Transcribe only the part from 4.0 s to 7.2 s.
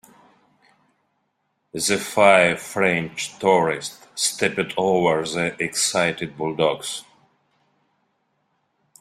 stepped over the excited bulldogs.